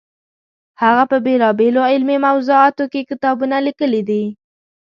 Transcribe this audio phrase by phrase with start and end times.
[0.81, 4.23] هغه په بېلابېلو علمي موضوعاتو کې کتابونه لیکلي دي.